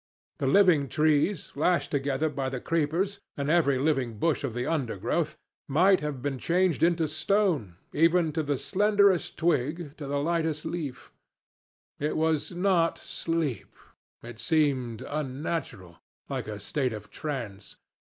The 0.39 0.47
living 0.47 0.89
trees, 0.89 1.51
lashed 1.55 1.91
together 1.91 2.27
by 2.27 2.49
the 2.49 2.59
creepers 2.59 3.19
and 3.37 3.51
every 3.51 3.77
living 3.77 4.17
bush 4.17 4.43
of 4.43 4.55
the 4.55 4.65
undergrowth, 4.65 5.37
might 5.67 5.99
have 5.99 6.23
been 6.23 6.39
changed 6.39 6.81
into 6.81 7.07
stone, 7.07 7.75
even 7.93 8.33
to 8.33 8.41
the 8.41 8.57
slenderest 8.57 9.37
twig, 9.37 9.95
to 9.97 10.07
the 10.07 10.17
lightest 10.19 10.65
leaf. 10.65 11.11
It 11.99 12.17
was 12.17 12.51
not 12.51 12.97
sleep 12.97 13.75
it 14.23 14.39
seemed 14.39 15.03
unnatural, 15.07 15.99
like 16.27 16.47
a 16.47 16.59
state 16.59 16.93
of 16.93 17.11
trance. 17.11 17.75